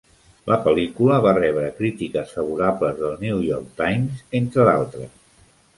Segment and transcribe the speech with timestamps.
[0.51, 5.19] La pel·lícula va rebre crítiques favorables del New York Times, entre d'altres.